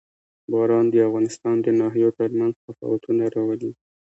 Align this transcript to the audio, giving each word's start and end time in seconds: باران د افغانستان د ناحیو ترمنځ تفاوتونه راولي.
باران 0.51 0.85
د 0.89 0.95
افغانستان 1.07 1.55
د 1.61 1.67
ناحیو 1.79 2.15
ترمنځ 2.19 2.53
تفاوتونه 2.65 3.23
راولي. 3.35 3.71